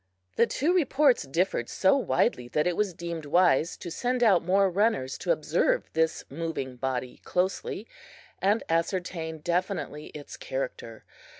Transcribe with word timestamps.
The 0.35 0.47
two 0.47 0.73
reports 0.73 1.25
differed 1.27 1.69
so 1.69 1.95
widely 1.95 2.47
that 2.47 2.65
it 2.65 2.75
was 2.75 2.91
deemed 2.95 3.27
wise 3.27 3.77
to 3.77 3.91
send 3.91 4.23
out 4.23 4.43
more 4.43 4.67
runners 4.67 5.15
to 5.19 5.31
observe 5.31 5.91
this 5.93 6.25
moving 6.27 6.75
body 6.75 7.17
closely, 7.23 7.85
and 8.41 8.63
ascertain 8.67 9.41
definitely 9.41 10.07
its 10.07 10.37
character. 10.37 11.03